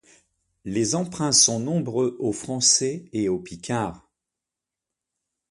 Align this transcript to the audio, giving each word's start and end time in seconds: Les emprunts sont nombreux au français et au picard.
Les 0.65 0.95
emprunts 0.95 1.31
sont 1.31 1.59
nombreux 1.59 2.15
au 2.17 2.31
français 2.31 3.07
et 3.13 3.29
au 3.29 3.37
picard. 3.37 4.09